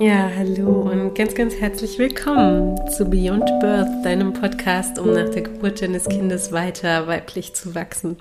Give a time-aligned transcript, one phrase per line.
[0.00, 5.42] Ja, hallo und ganz, ganz herzlich willkommen zu Beyond Birth, deinem Podcast, um nach der
[5.42, 8.16] Geburt deines Kindes weiter weiblich zu wachsen.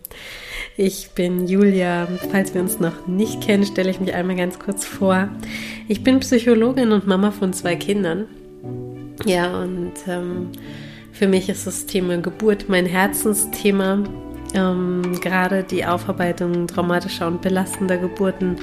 [0.77, 2.07] Ich bin Julia.
[2.31, 5.29] Falls wir uns noch nicht kennen, stelle ich mich einmal ganz kurz vor.
[5.87, 8.27] Ich bin Psychologin und Mama von zwei Kindern.
[9.25, 10.49] Ja, und ähm,
[11.11, 14.03] für mich ist das Thema Geburt mein Herzensthema.
[14.53, 18.57] Ähm, gerade die Aufarbeitung traumatischer und belastender Geburten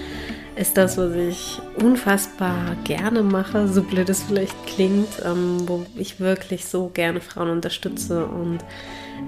[0.60, 6.20] ist das, was ich unfassbar gerne mache, so blöd es vielleicht klingt, ähm, wo ich
[6.20, 8.58] wirklich so gerne Frauen unterstütze und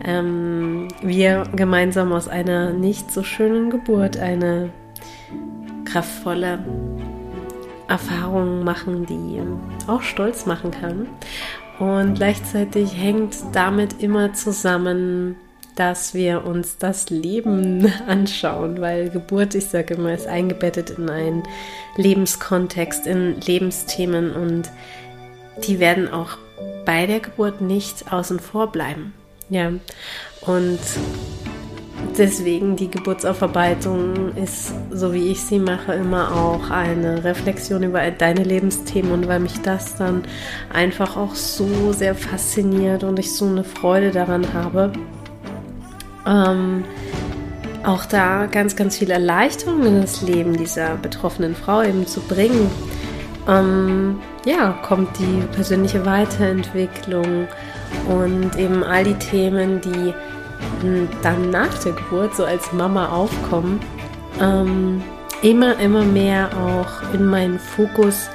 [0.04, 4.68] ähm, wir gemeinsam aus einer nicht so schönen Geburt eine
[5.86, 6.58] kraftvolle
[7.88, 9.40] Erfahrung machen, die
[9.90, 11.06] auch stolz machen kann.
[11.78, 15.36] Und gleichzeitig hängt damit immer zusammen,
[15.76, 21.42] dass wir uns das Leben anschauen, weil Geburt, ich sage immer, ist eingebettet in einen
[21.96, 24.70] Lebenskontext, in Lebensthemen und
[25.66, 26.38] die werden auch
[26.84, 29.14] bei der Geburt nicht außen vor bleiben.
[29.48, 29.72] Ja,
[30.46, 30.80] und
[32.16, 38.44] deswegen die Geburtsaufarbeitung ist, so wie ich sie mache, immer auch eine Reflexion über deine
[38.44, 40.22] Lebensthemen und weil mich das dann
[40.72, 44.92] einfach auch so sehr fasziniert und ich so eine Freude daran habe,
[46.26, 46.84] ähm,
[47.84, 52.70] auch da ganz, ganz viel Erleichterung in das Leben dieser betroffenen Frau eben zu bringen.
[53.48, 57.48] Ähm, ja, kommt die persönliche Weiterentwicklung
[58.08, 60.14] und eben all die Themen, die
[60.80, 63.80] hm, dann nach der Geburt so als Mama aufkommen,
[64.40, 65.02] ähm,
[65.42, 68.28] immer, immer mehr auch in meinen Fokus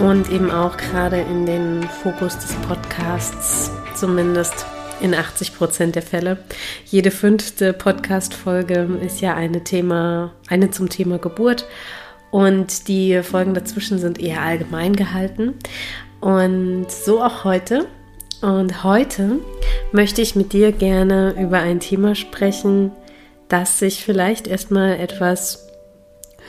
[0.00, 4.66] und eben auch gerade in den Fokus des Podcasts zumindest
[5.02, 6.38] in 80 Prozent der Fälle.
[6.86, 11.66] Jede fünfte Podcast-Folge ist ja eine Thema, eine zum Thema Geburt.
[12.30, 15.54] Und die Folgen dazwischen sind eher allgemein gehalten.
[16.20, 17.86] Und so auch heute.
[18.40, 19.40] Und heute
[19.92, 22.92] möchte ich mit dir gerne über ein Thema sprechen,
[23.48, 25.68] das sich vielleicht erstmal etwas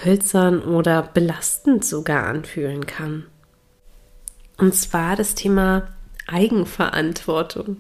[0.05, 3.25] hölzern oder belastend sogar anfühlen kann.
[4.57, 5.89] Und zwar das Thema
[6.27, 7.77] Eigenverantwortung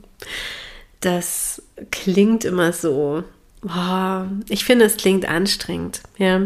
[1.05, 3.23] das klingt immer so,
[3.63, 6.41] oh, ich finde, es klingt anstrengend, ja.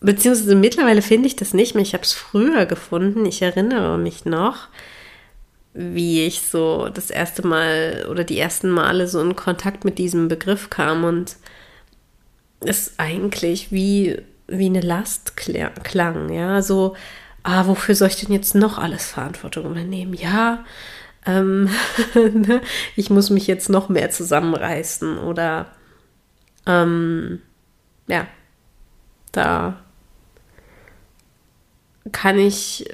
[0.00, 1.82] Beziehungsweise mittlerweile finde ich das nicht mehr.
[1.82, 3.26] Ich habe es früher gefunden.
[3.26, 4.68] Ich erinnere mich noch,
[5.74, 10.28] wie ich so das erste Mal oder die ersten Male so in Kontakt mit diesem
[10.28, 11.36] Begriff kam und
[12.60, 16.62] es eigentlich wie, wie eine Last klang, ja.
[16.62, 16.94] So,
[17.42, 20.14] ah, wofür soll ich denn jetzt noch alles Verantwortung übernehmen?
[20.14, 20.64] Ja,
[21.26, 21.68] ähm,
[22.14, 22.60] ne,
[22.96, 25.70] ich muss mich jetzt noch mehr zusammenreißen oder
[26.66, 27.40] ähm,
[28.06, 28.26] ja,
[29.32, 29.78] da
[32.12, 32.88] kann ich,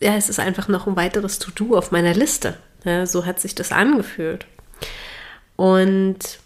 [0.00, 2.56] ja, es ist einfach noch ein weiteres To-Do auf meiner Liste.
[2.84, 4.46] Ja, so hat sich das angefühlt.
[5.56, 6.38] Und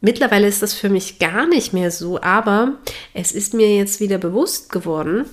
[0.00, 2.74] mittlerweile ist das für mich gar nicht mehr so, aber
[3.12, 5.26] es ist mir jetzt wieder bewusst geworden,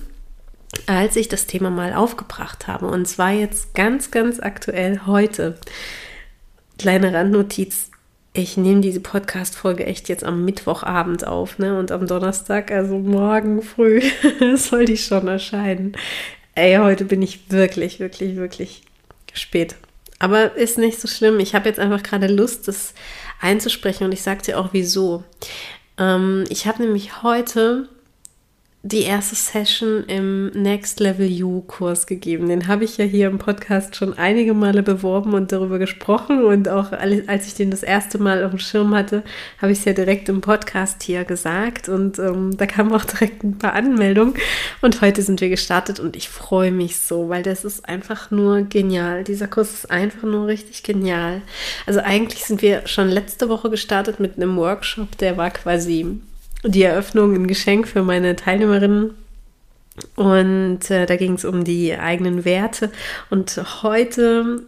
[0.86, 2.86] als ich das Thema mal aufgebracht habe.
[2.86, 5.58] Und zwar jetzt ganz, ganz aktuell heute.
[6.78, 7.90] Kleine Randnotiz.
[8.34, 11.78] Ich nehme diese Podcast-Folge echt jetzt am Mittwochabend auf, ne?
[11.78, 14.00] Und am Donnerstag, also morgen früh,
[14.56, 15.92] soll die schon erscheinen.
[16.54, 18.82] Ey, heute bin ich wirklich, wirklich, wirklich
[19.34, 19.76] spät.
[20.18, 21.40] Aber ist nicht so schlimm.
[21.40, 22.94] Ich habe jetzt einfach gerade Lust, das
[23.40, 25.24] einzusprechen und ich sage dir auch wieso.
[25.98, 27.88] Ähm, ich habe nämlich heute
[28.84, 32.48] die erste Session im Next Level You Kurs gegeben.
[32.48, 36.68] Den habe ich ja hier im Podcast schon einige Male beworben und darüber gesprochen und
[36.68, 39.22] auch als ich den das erste Mal auf dem Schirm hatte,
[39.60, 43.44] habe ich es ja direkt im Podcast hier gesagt und ähm, da kamen auch direkt
[43.44, 44.34] ein paar Anmeldungen
[44.80, 48.62] und heute sind wir gestartet und ich freue mich so, weil das ist einfach nur
[48.62, 49.22] genial.
[49.22, 51.42] Dieser Kurs ist einfach nur richtig genial.
[51.86, 56.20] Also eigentlich sind wir schon letzte Woche gestartet mit einem Workshop, der war quasi
[56.62, 59.14] die Eröffnung, ein Geschenk für meine Teilnehmerinnen.
[60.16, 62.90] Und äh, da ging es um die eigenen Werte.
[63.30, 64.62] Und heute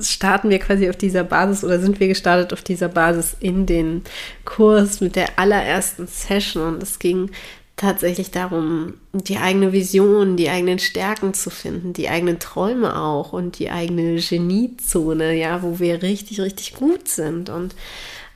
[0.00, 4.02] starten wir quasi auf dieser Basis oder sind wir gestartet auf dieser Basis in den
[4.44, 6.74] Kurs mit der allerersten Session.
[6.74, 7.30] Und es ging
[7.76, 13.58] tatsächlich darum, die eigene Vision, die eigenen Stärken zu finden, die eigenen Träume auch und
[13.58, 17.48] die eigene Geniezone, ja, wo wir richtig, richtig gut sind.
[17.50, 17.74] Und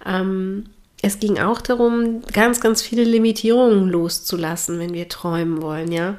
[0.04, 0.66] ähm,
[1.06, 6.16] es ging auch darum, ganz, ganz viele Limitierungen loszulassen, wenn wir träumen wollen, ja.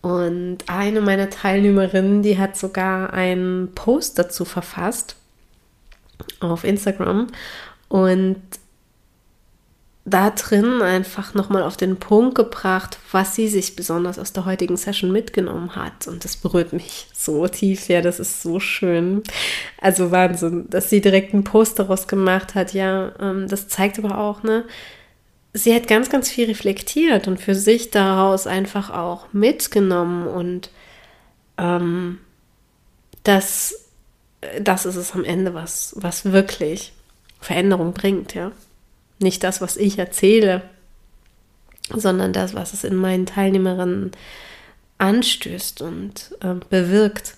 [0.00, 5.16] Und eine meiner Teilnehmerinnen, die hat sogar einen Post dazu verfasst
[6.40, 7.28] auf Instagram.
[7.88, 8.40] Und
[10.04, 14.76] da drin einfach nochmal auf den Punkt gebracht, was sie sich besonders aus der heutigen
[14.76, 16.08] Session mitgenommen hat.
[16.08, 19.22] Und das berührt mich so tief, ja, das ist so schön.
[19.80, 24.18] Also Wahnsinn, dass sie direkt einen Post daraus gemacht hat, ja, ähm, das zeigt aber
[24.18, 24.64] auch, ne,
[25.52, 30.70] sie hat ganz, ganz viel reflektiert und für sich daraus einfach auch mitgenommen und
[31.58, 32.18] ähm,
[33.22, 33.88] das,
[34.60, 36.92] das ist es am Ende, was, was wirklich
[37.40, 38.50] Veränderung bringt, ja.
[39.22, 40.62] Nicht das, was ich erzähle,
[41.94, 44.12] sondern das, was es in meinen Teilnehmerinnen
[44.98, 47.34] anstößt und äh, bewirkt.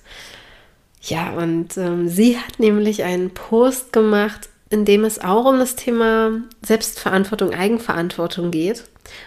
[1.00, 5.76] Ja, und ähm, sie hat nämlich einen Post gemacht, in dem es auch um das
[5.76, 6.32] Thema
[6.62, 8.84] Selbstverantwortung, Eigenverantwortung geht.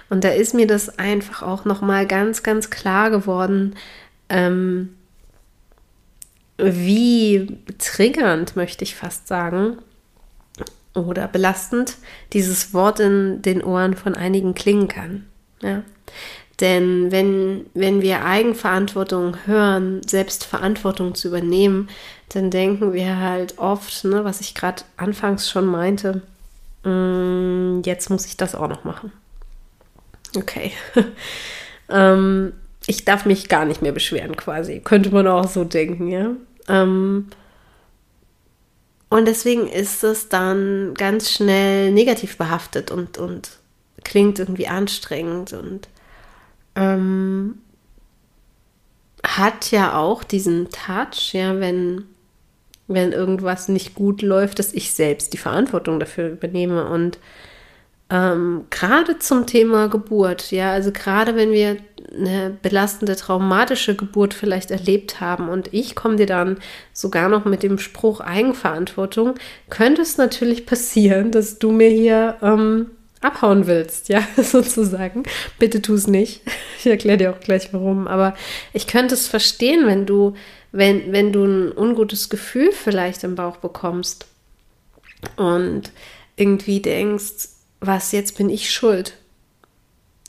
[0.09, 3.75] Und da ist mir das einfach auch nochmal ganz, ganz klar geworden,
[4.29, 4.95] ähm,
[6.57, 9.77] wie triggernd, möchte ich fast sagen,
[10.97, 11.97] oder belastend
[12.33, 15.25] dieses Wort in den Ohren von einigen klingen kann.
[15.61, 15.83] Ja?
[16.59, 21.87] Denn wenn, wenn wir Eigenverantwortung hören, Selbstverantwortung zu übernehmen,
[22.29, 26.23] dann denken wir halt oft, ne, was ich gerade anfangs schon meinte,
[26.83, 29.11] mm, jetzt muss ich das auch noch machen.
[30.35, 30.71] Okay.
[31.89, 32.53] ähm,
[32.87, 34.79] ich darf mich gar nicht mehr beschweren, quasi.
[34.79, 36.31] Könnte man auch so denken, ja.
[36.67, 37.27] Ähm,
[39.09, 43.51] und deswegen ist es dann ganz schnell negativ behaftet und, und
[44.03, 45.87] klingt irgendwie anstrengend und
[46.75, 47.59] ähm,
[49.25, 52.05] hat ja auch diesen Touch, ja, wenn,
[52.87, 56.87] wenn irgendwas nicht gut läuft, dass ich selbst die Verantwortung dafür übernehme.
[56.89, 57.19] Und
[58.09, 61.77] ähm, gerade zum Thema Geburt, ja, also gerade wenn wir
[62.15, 66.57] eine belastende, traumatische Geburt vielleicht erlebt haben und ich komme dir dann
[66.93, 69.35] sogar noch mit dem Spruch Eigenverantwortung,
[69.69, 75.23] könnte es natürlich passieren, dass du mir hier ähm, abhauen willst, ja, sozusagen.
[75.59, 76.41] Bitte tu es nicht.
[76.79, 78.07] Ich erkläre dir auch gleich warum.
[78.07, 78.35] Aber
[78.73, 80.33] ich könnte es verstehen, wenn du,
[80.71, 84.27] wenn, wenn du ein ungutes Gefühl vielleicht im Bauch bekommst
[85.35, 85.91] und
[86.35, 89.13] irgendwie denkst, was, jetzt bin ich schuld.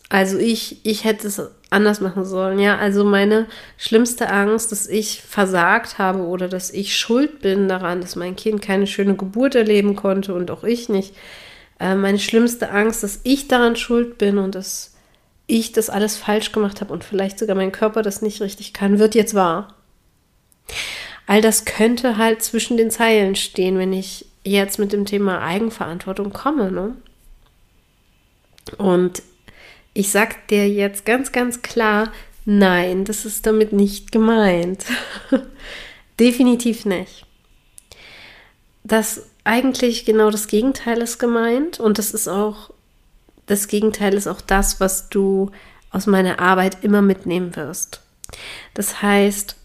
[0.09, 1.41] Also ich, ich hätte es
[1.71, 2.59] anders machen sollen.
[2.59, 3.47] Ja, also meine
[3.77, 8.63] schlimmste Angst, dass ich versagt habe oder dass ich schuld bin daran, dass mein Kind
[8.63, 11.15] keine schöne Geburt erleben konnte und auch ich nicht.
[11.79, 14.95] Äh, meine schlimmste Angst, dass ich daran schuld bin und dass
[15.47, 18.99] ich das alles falsch gemacht habe und vielleicht sogar mein Körper das nicht richtig kann,
[18.99, 19.75] wird jetzt wahr.
[21.27, 26.33] All das könnte halt zwischen den Zeilen stehen, wenn ich jetzt mit dem Thema Eigenverantwortung
[26.33, 26.71] komme.
[26.73, 26.97] Ne?
[28.75, 29.23] Und
[29.95, 32.13] ich sag dir jetzt ganz, ganz klar,
[32.45, 34.85] nein, das ist damit nicht gemeint.
[36.21, 37.27] Definitiv nicht.
[38.85, 42.71] Das eigentlich genau das Gegenteil ist gemeint und das ist auch,
[43.47, 45.51] das Gegenteil ist auch das, was du
[45.91, 48.03] aus meiner Arbeit immer mitnehmen wirst.
[48.75, 49.57] Das heißt,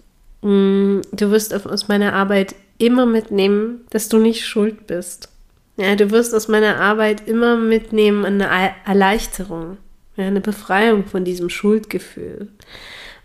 [0.42, 5.30] mm, du wirst aus meiner Arbeit immer mitnehmen, dass du nicht schuld bist.
[5.76, 9.78] Ja, du wirst aus meiner Arbeit immer mitnehmen eine Erleichterung.
[10.16, 12.50] Eine Befreiung von diesem Schuldgefühl.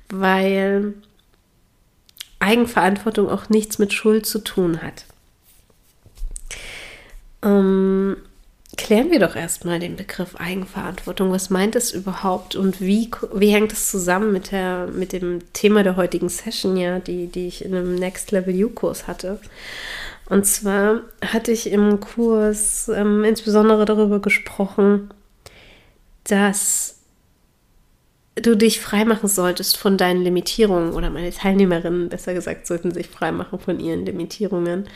[0.08, 0.94] Weil
[2.40, 5.04] Eigenverantwortung auch nichts mit Schuld zu tun hat.
[7.42, 8.16] Ähm,
[8.76, 11.30] klären wir doch erstmal den Begriff Eigenverantwortung.
[11.30, 15.82] Was meint es überhaupt und wie, wie hängt es zusammen mit, der, mit dem Thema
[15.82, 19.40] der heutigen Session, ja, die, die ich in einem Next Level You-Kurs hatte?
[20.28, 25.10] Und zwar hatte ich im Kurs ähm, insbesondere darüber gesprochen,
[26.24, 27.00] dass
[28.34, 33.58] du dich freimachen solltest von deinen Limitierungen oder meine Teilnehmerinnen, besser gesagt, sollten sich freimachen
[33.58, 34.86] von ihren Limitierungen.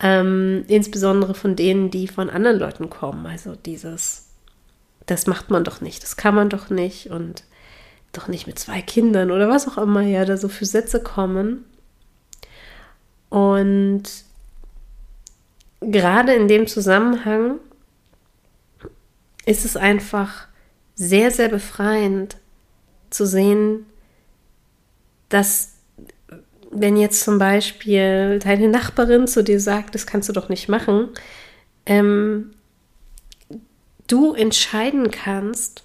[0.00, 3.26] Ähm, insbesondere von denen, die von anderen Leuten kommen.
[3.26, 4.30] Also dieses,
[5.06, 7.44] das macht man doch nicht, das kann man doch nicht und
[8.12, 11.64] doch nicht mit zwei Kindern oder was auch immer ja da so für Sätze kommen.
[13.30, 14.02] Und
[15.90, 17.58] gerade in dem Zusammenhang
[19.46, 20.48] ist es einfach
[20.94, 22.36] sehr, sehr befreiend
[23.10, 23.86] zu sehen,
[25.28, 25.74] dass
[26.70, 31.08] wenn jetzt zum Beispiel deine Nachbarin zu dir sagt, das kannst du doch nicht machen,
[31.86, 32.50] ähm,
[34.06, 35.84] du entscheiden kannst,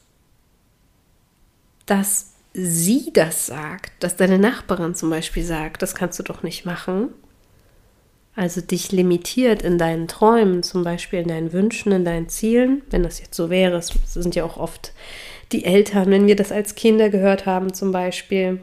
[1.85, 6.65] dass sie das sagt, dass deine Nachbarin zum Beispiel sagt, das kannst du doch nicht
[6.65, 7.09] machen.
[8.35, 13.03] Also dich limitiert in deinen Träumen, zum Beispiel in deinen Wünschen, in deinen Zielen, wenn
[13.03, 13.77] das jetzt so wäre.
[13.77, 14.93] Es sind ja auch oft
[15.51, 18.61] die Eltern, wenn wir das als Kinder gehört haben, zum Beispiel.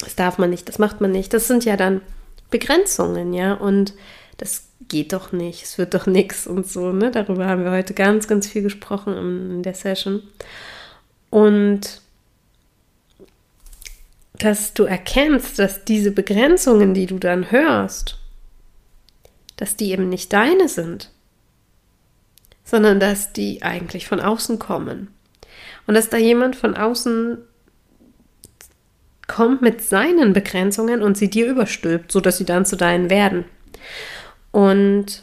[0.00, 1.32] Das darf man nicht, das macht man nicht.
[1.32, 2.02] Das sind ja dann
[2.50, 3.54] Begrenzungen, ja.
[3.54, 3.94] Und
[4.36, 6.92] das geht doch nicht, es wird doch nichts und so.
[6.92, 7.10] Ne?
[7.10, 10.22] Darüber haben wir heute ganz, ganz viel gesprochen in der Session.
[11.30, 12.02] Und
[14.34, 18.18] dass du erkennst, dass diese Begrenzungen, die du dann hörst,
[19.56, 21.10] dass die eben nicht deine sind,
[22.64, 25.08] sondern dass die eigentlich von außen kommen.
[25.86, 27.38] Und dass da jemand von außen
[29.26, 33.44] kommt mit seinen Begrenzungen und sie dir überstülpt, sodass sie dann zu deinen werden.
[34.52, 35.22] Und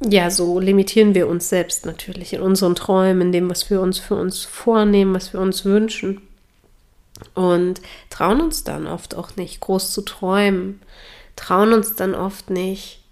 [0.00, 3.98] ja, so limitieren wir uns selbst natürlich in unseren Träumen, in dem, was wir uns
[3.98, 6.20] für uns vornehmen, was wir uns wünschen.
[7.34, 10.80] Und trauen uns dann oft auch nicht, groß zu träumen,
[11.36, 13.03] trauen uns dann oft nicht,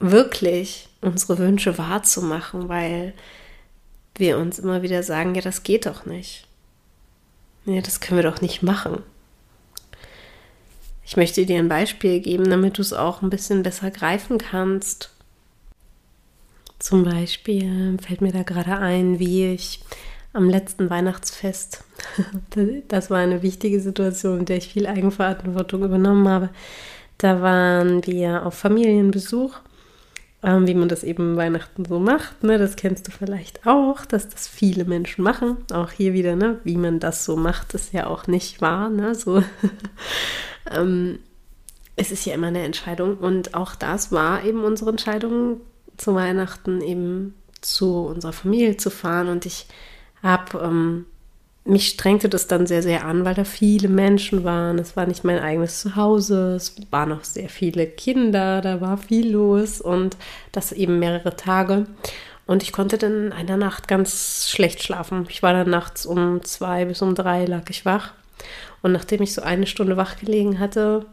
[0.00, 3.14] wirklich unsere Wünsche wahrzumachen, weil
[4.16, 6.46] wir uns immer wieder sagen, ja, das geht doch nicht.
[7.66, 9.02] Ja, das können wir doch nicht machen.
[11.04, 15.10] Ich möchte dir ein Beispiel geben, damit du es auch ein bisschen besser greifen kannst.
[16.78, 19.80] Zum Beispiel fällt mir da gerade ein, wie ich
[20.32, 21.84] am letzten Weihnachtsfest,
[22.88, 26.50] das war eine wichtige Situation, in der ich viel Eigenverantwortung übernommen habe.
[27.18, 29.58] Da waren wir auf Familienbesuch,
[30.42, 32.42] ähm, wie man das eben Weihnachten so macht.
[32.42, 32.58] Ne?
[32.58, 35.58] Das kennst du vielleicht auch, dass das viele Menschen machen.
[35.72, 36.58] Auch hier wieder, ne?
[36.64, 38.88] wie man das so macht, ist ja auch nicht wahr.
[38.88, 39.14] Ne?
[39.14, 39.42] So
[40.70, 41.18] Ähm,
[41.96, 45.60] es ist ja immer eine Entscheidung und auch das war eben unsere Entscheidung
[45.96, 49.66] zu Weihnachten eben zu unserer Familie zu fahren und ich
[50.22, 51.06] habe ähm,
[51.64, 54.78] mich strengte das dann sehr, sehr an, weil da viele Menschen waren.
[54.78, 59.30] Es war nicht mein eigenes Zuhause, es waren noch sehr viele Kinder, da war viel
[59.30, 60.16] los und
[60.52, 61.86] das eben mehrere Tage.
[62.46, 65.26] Und ich konnte dann in einer Nacht ganz schlecht schlafen.
[65.28, 68.12] Ich war dann nachts um zwei bis um drei lag ich wach.
[68.82, 71.06] Und nachdem ich so eine Stunde wach gelegen hatte,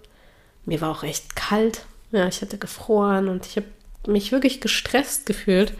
[0.66, 1.86] mir war auch echt kalt.
[2.12, 3.68] Ja, ich hatte gefroren und ich habe
[4.08, 5.74] mich wirklich gestresst gefühlt.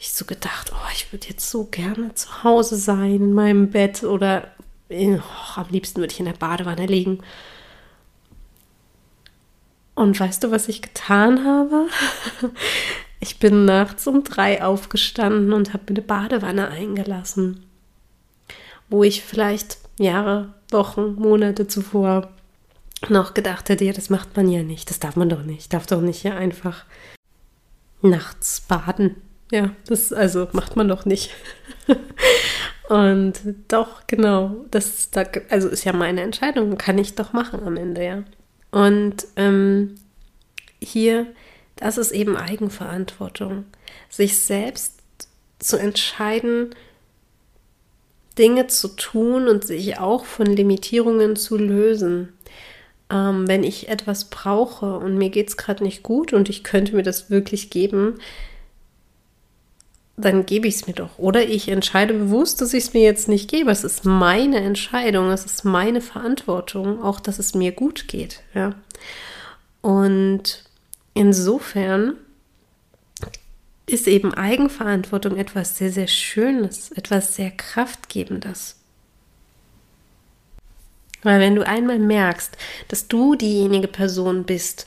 [0.00, 4.04] Ich so gedacht, oh, ich würde jetzt so gerne zu Hause sein, in meinem Bett
[4.04, 4.52] oder
[4.90, 5.20] oh,
[5.56, 7.18] am liebsten würde ich in der Badewanne liegen.
[9.94, 11.86] Und weißt du, was ich getan habe?
[13.20, 17.66] Ich bin nachts um drei aufgestanden und habe mir eine Badewanne eingelassen,
[18.88, 22.30] wo ich vielleicht Jahre Wochen, Monate zuvor
[23.08, 25.86] noch gedacht hätte, ja, das macht man ja nicht, das darf man doch nicht, darf
[25.86, 26.84] doch nicht ja einfach
[28.02, 29.16] nachts baden.
[29.50, 31.30] Ja, das also macht man doch nicht.
[32.88, 33.34] Und
[33.68, 38.04] doch, genau, das da, also ist ja meine Entscheidung, kann ich doch machen am Ende,
[38.04, 38.24] ja.
[38.70, 39.96] Und ähm,
[40.80, 41.26] hier,
[41.76, 43.64] das ist eben Eigenverantwortung,
[44.08, 45.00] sich selbst
[45.58, 46.74] zu entscheiden,
[48.38, 52.32] Dinge zu tun und sich auch von Limitierungen zu lösen.
[53.10, 56.94] Ähm, wenn ich etwas brauche und mir geht es gerade nicht gut und ich könnte
[56.94, 58.18] mir das wirklich geben,
[60.18, 61.18] dann gebe ich es mir doch.
[61.18, 63.70] Oder ich entscheide bewusst, dass ich es mir jetzt nicht gebe.
[63.70, 68.42] Es ist meine Entscheidung, es ist meine Verantwortung, auch dass es mir gut geht.
[68.52, 68.74] Ja.
[69.80, 70.64] Und
[71.14, 72.14] insofern
[73.86, 78.76] ist eben Eigenverantwortung etwas sehr, sehr Schönes, etwas sehr Kraftgebendes.
[81.22, 82.56] Weil wenn du einmal merkst,
[82.88, 84.86] dass du diejenige Person bist,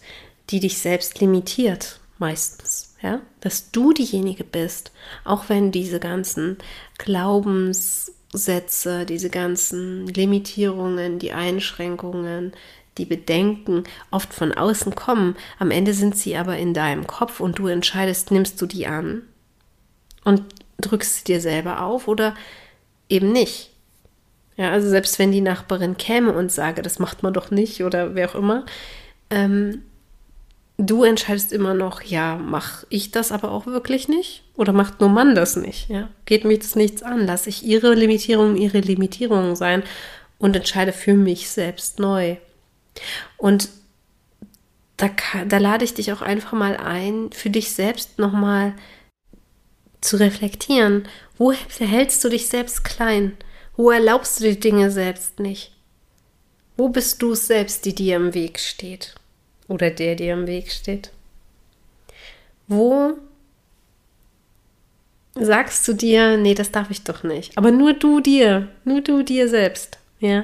[0.49, 4.91] die dich selbst limitiert, meistens, ja, dass du diejenige bist,
[5.23, 6.57] auch wenn diese ganzen
[6.97, 12.53] Glaubenssätze, diese ganzen Limitierungen, die Einschränkungen,
[12.97, 17.57] die Bedenken oft von außen kommen, am Ende sind sie aber in deinem Kopf und
[17.57, 19.23] du entscheidest, nimmst du die an
[20.23, 20.43] und
[20.79, 22.35] drückst sie dir selber auf oder
[23.09, 23.71] eben nicht.
[24.57, 28.15] Ja, also selbst wenn die Nachbarin käme und sage, das macht man doch nicht oder
[28.15, 28.65] wer auch immer,
[29.29, 29.83] ähm,
[30.81, 35.09] du entscheidest immer noch, ja, mache ich das aber auch wirklich nicht oder macht nur
[35.09, 35.89] Mann das nicht?
[35.89, 39.83] Ja, geht mich das nichts an, lasse ich ihre Limitierung ihre Limitierung sein
[40.39, 42.37] und entscheide für mich selbst neu.
[43.37, 43.69] Und
[44.97, 45.09] da,
[45.47, 48.73] da lade ich dich auch einfach mal ein, für dich selbst nochmal
[50.01, 51.07] zu reflektieren.
[51.37, 53.37] Wo verhältst du dich selbst klein?
[53.75, 55.73] Wo erlaubst du die Dinge selbst nicht?
[56.77, 59.15] Wo bist du selbst, die dir im Weg steht?
[59.71, 61.11] Oder der dir im Weg steht?
[62.67, 63.13] Wo
[65.33, 67.57] sagst du dir, nee, das darf ich doch nicht.
[67.57, 70.43] Aber nur du dir, nur du dir selbst, ja.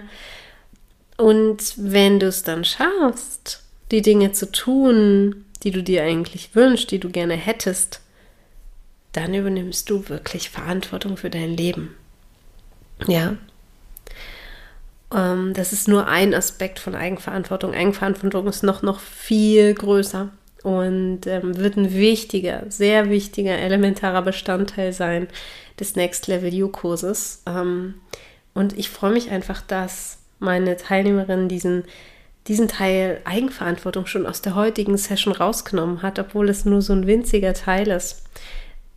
[1.17, 6.89] Und wenn du es dann schaffst, die Dinge zu tun, die du dir eigentlich wünschst,
[6.89, 7.99] die du gerne hättest,
[9.11, 11.97] dann übernimmst du wirklich Verantwortung für dein Leben.
[13.07, 13.35] Ja.
[15.13, 17.73] Ähm, das ist nur ein Aspekt von Eigenverantwortung.
[17.73, 20.29] Eigenverantwortung ist noch, noch viel größer.
[20.63, 25.27] und ähm, wird ein wichtiger, sehr wichtiger, elementarer Bestandteil sein
[25.79, 27.43] des Next Level You Kurses.
[27.45, 27.95] Ähm,
[28.53, 31.83] und ich freue mich einfach, dass meine Teilnehmerin diesen,
[32.47, 37.07] diesen Teil Eigenverantwortung schon aus der heutigen Session rausgenommen hat, obwohl es nur so ein
[37.07, 38.23] winziger Teil ist.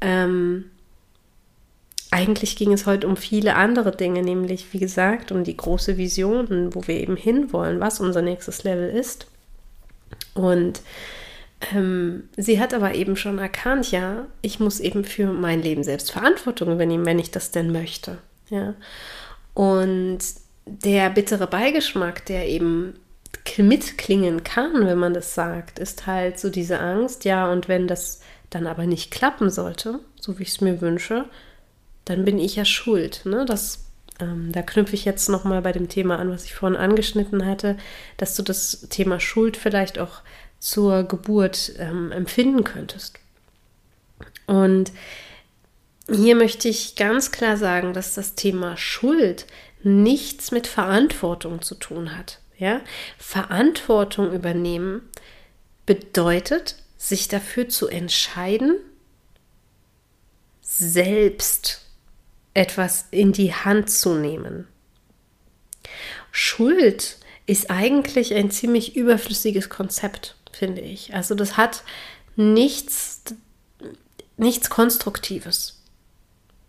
[0.01, 0.71] Ähm,
[2.11, 6.75] eigentlich ging es heute um viele andere Dinge, nämlich wie gesagt um die große Vision,
[6.75, 9.27] wo wir eben hinwollen, was unser nächstes Level ist.
[10.35, 10.83] Und
[11.73, 16.11] ähm, sie hat aber eben schon erkannt, ja, ich muss eben für mein Leben selbst
[16.11, 18.19] Verantwortung übernehmen, wenn ich das denn möchte.
[18.49, 18.75] Ja.
[19.55, 20.19] Und
[20.67, 22.95] der bittere Beigeschmack, der eben
[23.57, 28.21] mitklingen kann, wenn man das sagt, ist halt so diese Angst, ja, und wenn das
[28.49, 31.27] dann aber nicht klappen sollte, so wie ich es mir wünsche,
[32.11, 33.23] dann bin ich ja schuld.
[33.25, 33.45] Ne?
[33.47, 33.85] Das,
[34.19, 37.77] ähm, da knüpfe ich jetzt nochmal bei dem Thema an, was ich vorhin angeschnitten hatte,
[38.17, 40.23] dass du das Thema Schuld vielleicht auch
[40.59, 43.19] zur Geburt ähm, empfinden könntest.
[44.47, 44.91] Und
[46.11, 49.47] hier möchte ich ganz klar sagen, dass das Thema Schuld
[49.85, 52.41] nichts mit Verantwortung zu tun hat.
[52.59, 52.81] Ja?
[53.19, 55.03] Verantwortung übernehmen
[55.87, 58.75] bedeutet, sich dafür zu entscheiden,
[60.61, 61.80] selbst
[62.55, 64.67] etwas in die Hand zu nehmen.
[66.33, 71.15] Schuld ist eigentlich ein ziemlich überflüssiges Konzept finde ich.
[71.15, 71.83] Also das hat
[72.37, 73.23] nichts,
[74.37, 75.83] nichts Konstruktives.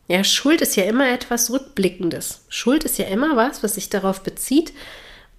[0.07, 2.45] Ja, Schuld ist ja immer etwas Rückblickendes.
[2.49, 4.73] Schuld ist ja immer was, was sich darauf bezieht.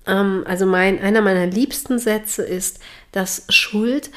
[0.07, 2.79] Ähm, also mein, einer meiner liebsten Sätze ist,
[3.11, 4.11] dass Schuld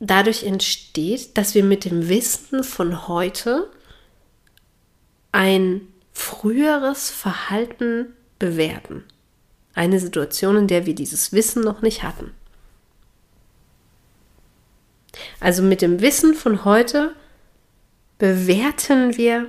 [0.00, 3.70] dadurch entsteht, dass wir mit dem Wissen von heute
[5.34, 5.80] ein
[6.12, 9.02] früheres Verhalten bewerten.
[9.74, 12.30] Eine Situation, in der wir dieses Wissen noch nicht hatten.
[15.40, 17.16] Also mit dem Wissen von heute
[18.18, 19.48] bewerten wir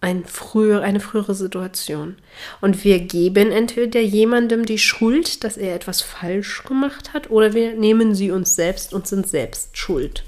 [0.00, 2.16] ein früher, eine frühere Situation.
[2.60, 7.74] Und wir geben entweder jemandem die Schuld, dass er etwas falsch gemacht hat, oder wir
[7.74, 10.24] nehmen sie uns selbst und sind selbst schuld.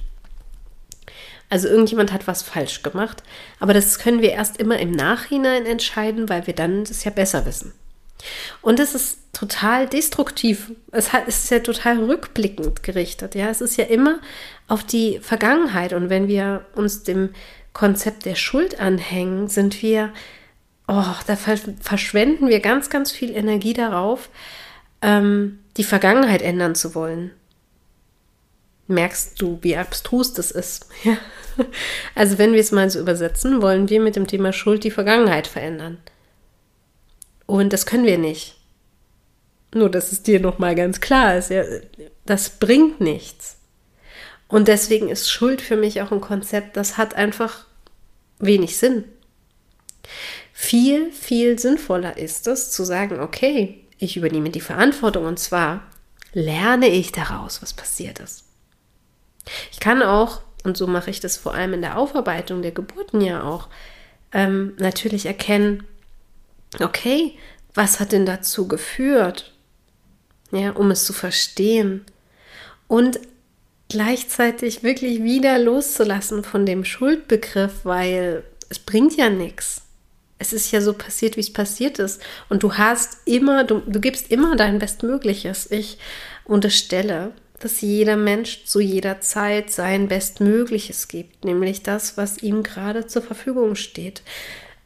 [1.55, 3.23] Also irgendjemand hat was falsch gemacht,
[3.61, 7.47] aber das können wir erst immer im Nachhinein entscheiden, weil wir dann das ja besser
[7.47, 7.73] wissen.
[8.61, 10.73] Und es ist total destruktiv.
[10.91, 13.37] Es, ist ja total rückblickend gerichtet.
[13.37, 14.19] Ja, es ist ja immer
[14.67, 15.93] auf die Vergangenheit.
[15.93, 17.33] Und wenn wir uns dem
[17.73, 20.13] Konzept der Schuld anhängen, sind wir,
[20.89, 24.29] oh, da verschwenden wir ganz, ganz viel Energie darauf,
[25.03, 27.31] ähm, die Vergangenheit ändern zu wollen.
[28.87, 30.87] Merkst du, wie abstrus das ist?
[31.05, 31.17] Ja.
[32.17, 35.47] Also wenn wir es mal so übersetzen, wollen wir mit dem Thema Schuld die Vergangenheit
[35.47, 35.99] verändern.
[37.47, 38.57] Und das können wir nicht.
[39.73, 41.63] Nur, dass es dir nochmal ganz klar ist, ja,
[42.27, 43.59] das bringt nichts.
[44.49, 47.67] Und deswegen ist Schuld für mich auch ein Konzept, das hat einfach
[48.39, 49.05] wenig Sinn.
[50.53, 55.83] Viel, viel sinnvoller ist es zu sagen, okay, ich übernehme die Verantwortung und zwar
[56.33, 58.44] lerne ich daraus, was passiert ist.
[59.73, 63.21] Ich kann auch, und so mache ich das vor allem in der Aufarbeitung der Geburten
[63.21, 63.69] ja auch,
[64.33, 65.87] ähm, natürlich erkennen,
[66.81, 67.37] okay,
[67.75, 69.53] was hat denn dazu geführt?
[70.51, 72.05] Ja, um es zu verstehen.
[72.87, 73.19] Und
[73.89, 79.83] gleichzeitig wirklich wieder loszulassen von dem Schuldbegriff, weil es bringt ja nichts.
[80.39, 82.21] Es ist ja so passiert, wie es passiert ist.
[82.49, 85.71] Und du hast immer, du, du gibst immer dein Bestmögliches.
[85.71, 85.99] Ich
[86.45, 87.33] unterstelle,
[87.65, 93.23] dass jeder Mensch zu jeder Zeit sein Bestmögliches gibt, nämlich das, was ihm gerade zur
[93.23, 94.23] Verfügung steht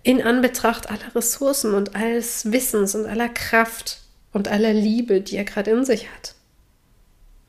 [0.02, 4.00] in Anbetracht aller Ressourcen und alles Wissens und aller Kraft
[4.32, 6.34] und aller Liebe, die er gerade in sich hat.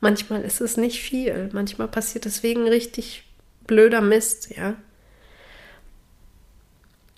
[0.02, 3.24] Manchmal ist es nicht viel, manchmal passiert deswegen richtig
[3.68, 4.76] blöder Mist, ja.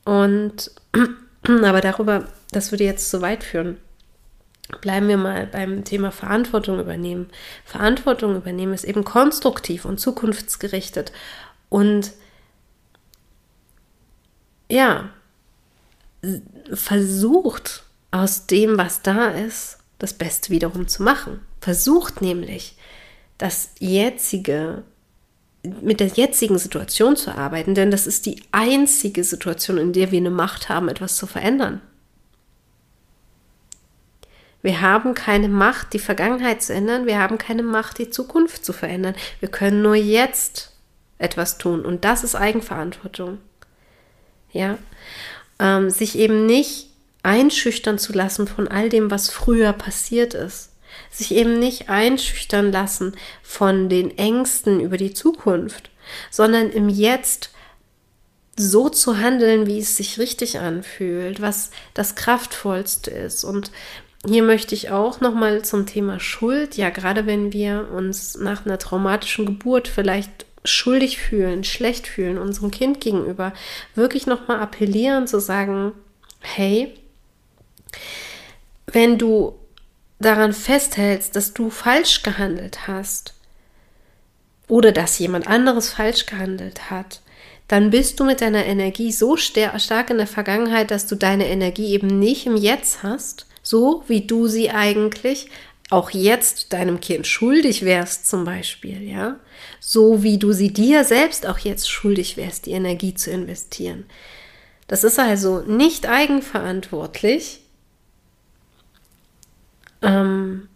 [0.04, 0.72] Und
[1.48, 3.78] aber darüber, das würde jetzt zu weit führen.
[4.80, 7.30] Bleiben wir mal beim Thema Verantwortung übernehmen.
[7.66, 11.12] Verantwortung übernehmen ist eben konstruktiv und zukunftsgerichtet
[11.70, 12.14] und
[14.70, 15.10] ja,
[16.74, 21.42] versucht aus dem, was da ist, das Beste wiederum zu machen.
[21.60, 22.78] Versucht nämlich,
[23.38, 24.84] das jetzige,
[25.64, 30.20] mit der jetzigen Situation zu arbeiten, denn das ist die einzige Situation, in der wir
[30.20, 31.82] eine Macht haben, etwas zu verändern.
[34.62, 37.06] Wir haben keine Macht, die Vergangenheit zu ändern.
[37.08, 39.16] Wir haben keine Macht, die Zukunft zu verändern.
[39.40, 40.74] Wir können nur jetzt
[41.18, 41.86] etwas tun.
[41.86, 43.40] Und das ist Eigenverantwortung.
[44.52, 44.78] Ja
[45.62, 46.88] ähm, sich eben nicht
[47.24, 50.72] einschüchtern zu lassen von all dem, was früher passiert ist.
[51.10, 55.90] Sich eben nicht einschüchtern lassen von den Ängsten über die Zukunft,
[56.32, 57.52] sondern im Jetzt
[58.58, 63.44] so zu handeln, wie es sich richtig anfühlt, was das kraftvollste ist.
[63.46, 63.72] Und
[64.28, 68.66] hier möchte ich auch noch mal zum Thema Schuld, ja, gerade wenn wir uns nach
[68.66, 73.54] einer traumatischen Geburt vielleicht schuldig fühlen, schlecht fühlen unserem Kind gegenüber,
[73.96, 75.94] wirklich noch mal appellieren zu sagen,
[76.40, 76.94] hey,
[78.86, 79.58] wenn du
[80.20, 83.34] daran festhältst, dass du falsch gehandelt hast
[84.68, 87.22] oder dass jemand anderes falsch gehandelt hat,
[87.68, 91.94] dann bist du mit deiner Energie so stark in der Vergangenheit, dass du deine Energie
[91.94, 95.50] eben nicht im Jetzt hast, so wie du sie eigentlich
[95.90, 99.36] auch jetzt deinem Kind schuldig wärst zum Beispiel, ja,
[99.80, 104.06] so wie du sie dir selbst auch jetzt schuldig wärst, die Energie zu investieren.
[104.88, 107.62] Das ist also nicht eigenverantwortlich,
[110.02, 110.68] ähm,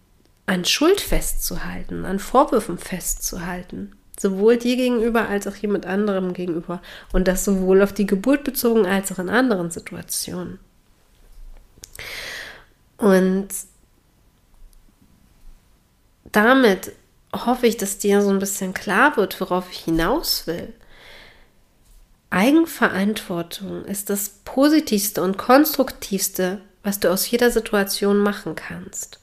[0.45, 3.95] an Schuld festzuhalten, an Vorwürfen festzuhalten.
[4.17, 6.81] Sowohl dir gegenüber als auch jemand anderem gegenüber.
[7.11, 10.59] Und das sowohl auf die Geburt bezogen als auch in anderen Situationen.
[12.97, 13.49] Und
[16.31, 16.93] damit
[17.33, 20.73] hoffe ich, dass dir so ein bisschen klar wird, worauf ich hinaus will.
[22.29, 29.19] Eigenverantwortung ist das Positivste und Konstruktivste, was du aus jeder Situation machen kannst.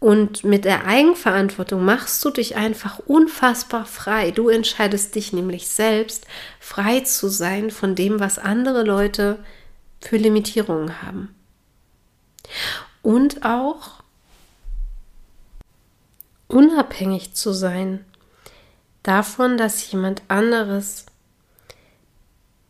[0.00, 4.30] Und mit der Eigenverantwortung machst du dich einfach unfassbar frei.
[4.30, 6.26] Du entscheidest dich nämlich selbst,
[6.60, 9.38] frei zu sein von dem, was andere Leute
[10.00, 11.34] für Limitierungen haben.
[13.02, 14.02] Und auch
[16.48, 18.04] unabhängig zu sein
[19.02, 21.06] davon, dass jemand anderes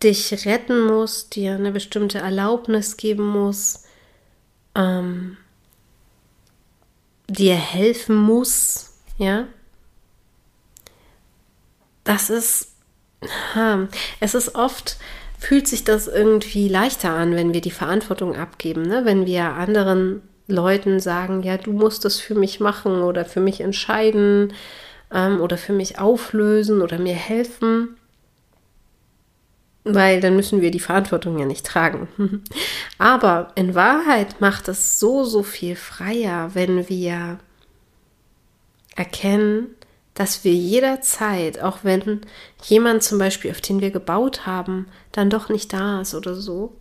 [0.03, 3.85] dich retten muss, dir eine bestimmte Erlaubnis geben muss,
[4.75, 5.37] ähm,
[7.29, 9.49] dir helfen muss, ja.
[12.05, 12.73] Das ist,
[14.21, 14.97] es ist oft,
[15.39, 19.05] fühlt sich das irgendwie leichter an, wenn wir die Verantwortung abgeben, ne?
[19.05, 23.61] wenn wir anderen Leuten sagen, ja, du musst das für mich machen oder für mich
[23.61, 24.53] entscheiden
[25.13, 27.97] ähm, oder für mich auflösen oder mir helfen
[29.95, 32.09] weil dann müssen wir die Verantwortung ja nicht tragen.
[32.99, 37.39] Aber in Wahrheit macht es so, so viel freier, wenn wir
[38.97, 39.69] erkennen,
[40.19, 42.21] dass wir jederzeit, auch wenn
[42.65, 46.77] jemand zum Beispiel, auf den wir gebaut haben, dann doch nicht da ist oder so,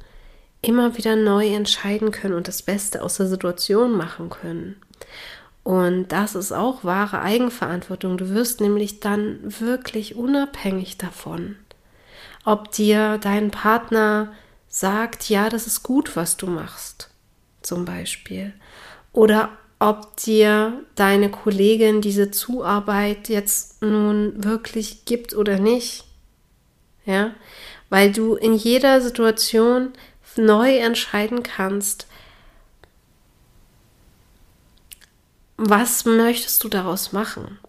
[0.62, 4.76] immer wieder neu entscheiden können und das Beste aus der Situation machen können.
[5.64, 8.18] Und das ist auch wahre Eigenverantwortung.
[8.18, 11.58] Du wirst nämlich dann wirklich unabhängig davon
[12.48, 14.32] ob dir dein Partner
[14.70, 17.10] sagt, ja, das ist gut, was du machst,
[17.62, 18.54] zum Beispiel.
[19.12, 26.06] Oder ob dir deine Kollegin diese Zuarbeit jetzt nun wirklich gibt oder nicht.
[27.06, 27.32] Ja,
[27.90, 29.94] weil du in jeder Situation
[30.36, 32.08] neu entscheiden kannst,
[35.58, 37.60] was möchtest du daraus machen?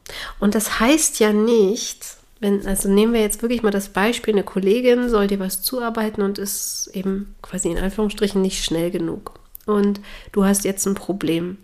[0.41, 4.45] Und das heißt ja nicht, wenn, also nehmen wir jetzt wirklich mal das Beispiel, eine
[4.45, 9.35] Kollegin soll dir was zuarbeiten und ist eben quasi in Anführungsstrichen nicht schnell genug.
[9.67, 10.01] Und
[10.33, 11.59] du hast jetzt ein Problem.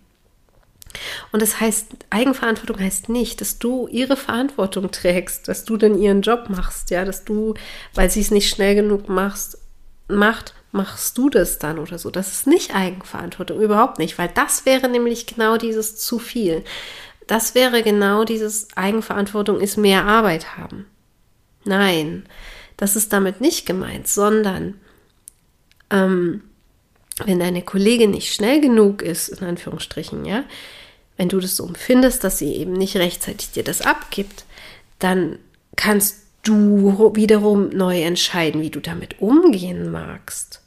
[1.33, 6.23] Und das heißt, Eigenverantwortung heißt nicht, dass du ihre Verantwortung trägst, dass du dann ihren
[6.23, 7.55] Job machst, ja, dass du,
[7.95, 9.59] weil sie es nicht schnell genug machst,
[10.09, 12.11] macht, machst du das dann oder so.
[12.11, 16.65] Das ist nicht Eigenverantwortung, überhaupt nicht, weil das wäre nämlich genau dieses zu viel.
[17.27, 20.87] Das wäre genau dieses Eigenverantwortung ist mehr Arbeit haben.
[21.65, 22.27] Nein,
[22.77, 24.75] das ist damit nicht gemeint, sondern
[25.91, 26.43] ähm,
[27.25, 30.45] wenn deine Kollegin nicht schnell genug ist, in Anführungsstrichen, ja,
[31.17, 34.45] wenn du das so empfindest, dass sie eben nicht rechtzeitig dir das abgibt,
[34.99, 35.39] dann
[35.77, 40.61] kannst du wiederum neu entscheiden, wie du damit umgehen magst.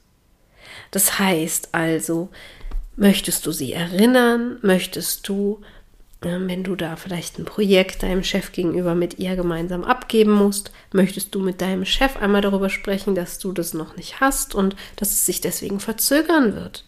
[0.92, 2.30] Das heißt also,
[2.96, 5.62] möchtest du sie erinnern, möchtest du
[6.22, 11.36] wenn du da vielleicht ein Projekt deinem Chef gegenüber mit ihr gemeinsam abgeben musst, möchtest
[11.36, 15.12] du mit deinem Chef einmal darüber sprechen, dass du das noch nicht hast und dass
[15.12, 16.86] es sich deswegen verzögern wird.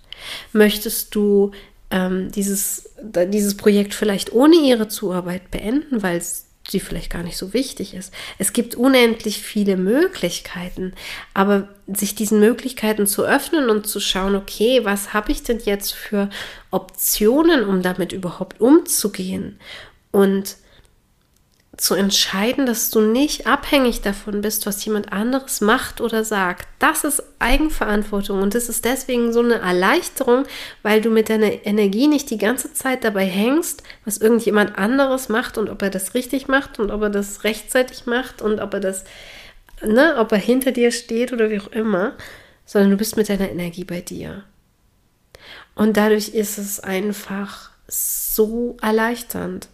[0.51, 1.51] Möchtest du
[1.91, 7.37] ähm, dieses, dieses Projekt vielleicht ohne ihre Zuarbeit beenden, weil es die vielleicht gar nicht
[7.37, 8.13] so wichtig ist.
[8.37, 10.93] Es gibt unendlich viele Möglichkeiten,
[11.33, 15.93] aber sich diesen Möglichkeiten zu öffnen und zu schauen, okay, was habe ich denn jetzt
[15.93, 16.29] für
[16.71, 19.59] Optionen, um damit überhaupt umzugehen
[20.11, 20.57] und
[21.79, 26.67] zu entscheiden, dass du nicht abhängig davon bist, was jemand anderes macht oder sagt.
[26.77, 30.43] Das ist Eigenverantwortung und das ist deswegen so eine Erleichterung,
[30.83, 35.57] weil du mit deiner Energie nicht die ganze Zeit dabei hängst, was irgendjemand anderes macht
[35.57, 38.81] und ob er das richtig macht und ob er das rechtzeitig macht und ob er
[38.81, 39.05] das,
[39.81, 42.13] ne, ob er hinter dir steht oder wie auch immer,
[42.65, 44.43] sondern du bist mit deiner Energie bei dir.
[45.75, 49.69] Und dadurch ist es einfach so erleichternd.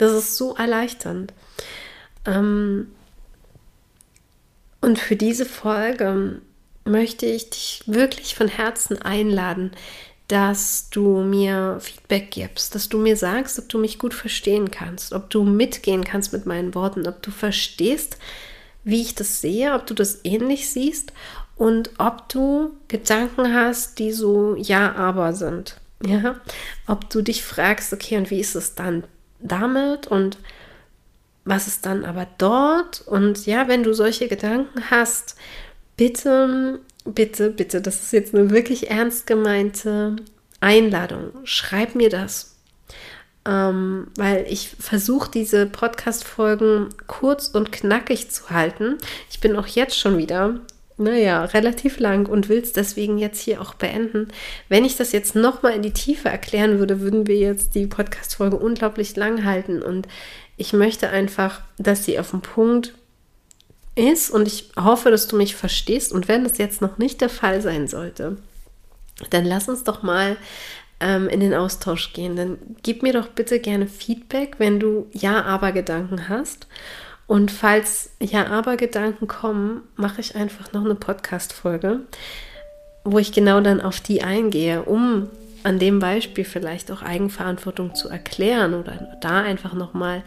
[0.00, 1.34] Das ist so erleichternd.
[2.24, 2.90] Ähm,
[4.80, 6.40] und für diese Folge
[6.86, 9.72] möchte ich dich wirklich von Herzen einladen,
[10.26, 15.12] dass du mir Feedback gibst, dass du mir sagst, ob du mich gut verstehen kannst,
[15.12, 18.16] ob du mitgehen kannst mit meinen Worten, ob du verstehst,
[18.84, 21.12] wie ich das sehe, ob du das ähnlich siehst
[21.56, 25.78] und ob du Gedanken hast, die so ja, aber sind.
[26.02, 26.40] Ja,
[26.86, 29.04] ob du dich fragst, okay, und wie ist es dann
[29.42, 30.38] damit und
[31.44, 33.00] was ist dann aber dort?
[33.06, 35.36] Und ja, wenn du solche Gedanken hast,
[35.96, 40.16] bitte, bitte, bitte, das ist jetzt eine wirklich ernst gemeinte
[40.60, 41.32] Einladung.
[41.44, 42.56] Schreib mir das.
[43.46, 48.98] Ähm, weil ich versuche, diese Podcast-Folgen kurz und knackig zu halten.
[49.30, 50.60] Ich bin auch jetzt schon wieder
[51.00, 54.28] naja, relativ lang und will es deswegen jetzt hier auch beenden.
[54.68, 58.56] Wenn ich das jetzt nochmal in die Tiefe erklären würde, würden wir jetzt die Podcast-Folge
[58.56, 59.82] unglaublich lang halten.
[59.82, 60.06] Und
[60.56, 62.94] ich möchte einfach, dass sie auf dem Punkt
[63.94, 66.12] ist und ich hoffe, dass du mich verstehst.
[66.12, 68.36] Und wenn das jetzt noch nicht der Fall sein sollte,
[69.30, 70.36] dann lass uns doch mal
[71.00, 72.36] ähm, in den Austausch gehen.
[72.36, 76.66] Dann gib mir doch bitte gerne Feedback, wenn du Ja-Aber-Gedanken hast.
[77.30, 82.00] Und falls Ja-Aber-Gedanken kommen, mache ich einfach noch eine Podcast-Folge,
[83.04, 85.28] wo ich genau dann auf die eingehe, um
[85.62, 90.24] an dem Beispiel vielleicht auch Eigenverantwortung zu erklären oder da einfach nochmal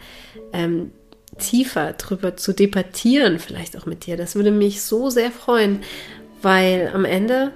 [0.54, 0.92] ähm,
[1.38, 4.16] tiefer drüber zu debattieren, vielleicht auch mit dir.
[4.16, 5.80] Das würde mich so sehr freuen,
[6.40, 7.52] weil am Ende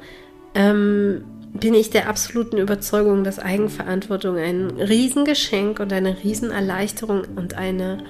[0.54, 8.04] ähm, bin ich der absoluten Überzeugung, dass Eigenverantwortung ein Riesengeschenk und eine Riesenerleichterung und eine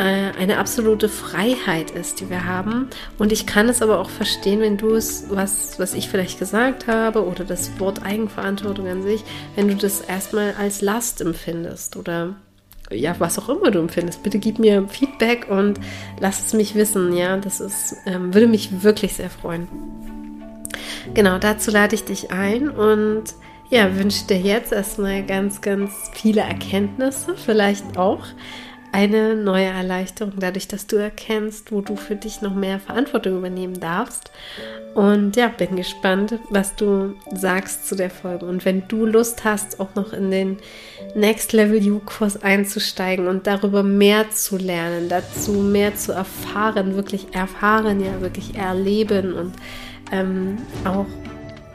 [0.00, 2.88] eine absolute Freiheit ist, die wir haben.
[3.18, 6.86] Und ich kann es aber auch verstehen, wenn du es, was, was ich vielleicht gesagt
[6.86, 9.22] habe oder das Wort Eigenverantwortung an sich,
[9.54, 12.36] wenn du das erstmal als Last empfindest oder
[12.90, 14.22] ja, was auch immer du empfindest.
[14.22, 15.80] Bitte gib mir Feedback und
[16.20, 17.16] lass es mich wissen.
[17.16, 19.68] Ja, das ist, ähm, würde mich wirklich sehr freuen.
[21.14, 23.24] Genau, dazu lade ich dich ein und
[23.70, 28.24] ja, wünsche dir jetzt erstmal ganz, ganz viele Erkenntnisse, vielleicht auch
[28.92, 33.80] eine neue Erleichterung dadurch, dass du erkennst, wo du für dich noch mehr Verantwortung übernehmen
[33.80, 34.30] darfst.
[34.94, 38.44] Und ja, bin gespannt, was du sagst zu der Folge.
[38.44, 40.58] Und wenn du Lust hast, auch noch in den
[41.14, 48.00] Next Level You-Kurs einzusteigen und darüber mehr zu lernen, dazu mehr zu erfahren, wirklich erfahren,
[48.00, 49.54] ja, wirklich erleben und
[50.12, 51.06] ähm, auch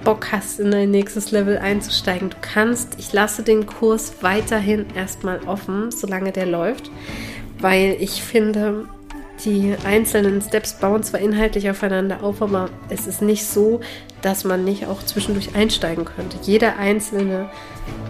[0.03, 5.39] Bock hast, in ein nächstes Level einzusteigen, du kannst, ich lasse den Kurs weiterhin erstmal
[5.47, 6.91] offen, solange der läuft,
[7.59, 8.87] weil ich finde,
[9.45, 13.81] die einzelnen Steps bauen zwar inhaltlich aufeinander auf, aber es ist nicht so,
[14.21, 16.37] dass man nicht auch zwischendurch einsteigen könnte.
[16.41, 17.49] Jeder einzelne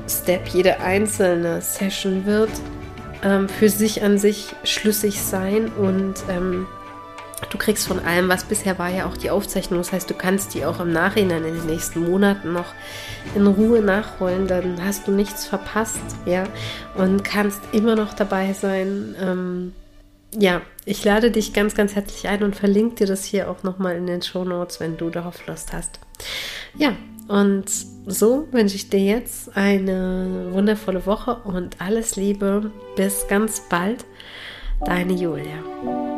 [0.07, 2.49] Step, jede einzelne Session wird
[3.23, 6.65] ähm, für sich an sich schlüssig sein und ähm,
[7.51, 9.79] Du kriegst von allem, was bisher war, ja auch die Aufzeichnung.
[9.79, 12.73] Das heißt, du kannst die auch im Nachhinein in den nächsten Monaten noch
[13.35, 14.47] in Ruhe nachholen.
[14.47, 16.45] Dann hast du nichts verpasst, ja,
[16.95, 19.15] und kannst immer noch dabei sein.
[19.21, 19.73] Ähm,
[20.35, 23.95] ja, ich lade dich ganz, ganz herzlich ein und verlinke dir das hier auch nochmal
[23.95, 25.99] in den Show Notes, wenn du darauf Lust hast.
[26.75, 26.93] Ja,
[27.27, 27.65] und
[28.07, 32.71] so wünsche ich dir jetzt eine wundervolle Woche und alles Liebe.
[32.95, 34.05] Bis ganz bald.
[34.85, 36.16] Deine Julia.